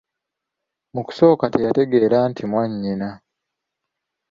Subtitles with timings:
[0.93, 3.09] Mu kusooka teyategeera nti mwanyina.